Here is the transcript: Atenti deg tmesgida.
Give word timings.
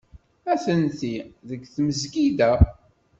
Atenti 0.53 1.13
deg 1.47 1.61
tmesgida. 1.73 2.51